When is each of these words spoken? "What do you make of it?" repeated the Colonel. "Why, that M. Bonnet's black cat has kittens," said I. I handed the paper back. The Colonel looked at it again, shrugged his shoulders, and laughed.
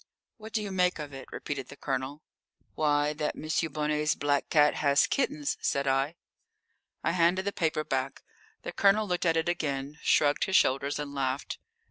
"What 0.37 0.51
do 0.51 0.63
you 0.63 0.71
make 0.71 0.97
of 0.97 1.13
it?" 1.13 1.27
repeated 1.31 1.67
the 1.67 1.75
Colonel. 1.75 2.23
"Why, 2.73 3.13
that 3.13 3.35
M. 3.35 3.71
Bonnet's 3.71 4.15
black 4.15 4.49
cat 4.49 4.73
has 4.77 5.05
kittens," 5.05 5.57
said 5.61 5.85
I. 5.85 6.15
I 7.03 7.11
handed 7.11 7.45
the 7.45 7.51
paper 7.53 7.83
back. 7.83 8.23
The 8.63 8.71
Colonel 8.71 9.07
looked 9.07 9.27
at 9.27 9.37
it 9.37 9.47
again, 9.47 9.99
shrugged 10.01 10.45
his 10.45 10.55
shoulders, 10.55 10.97
and 10.97 11.13
laughed. 11.13 11.59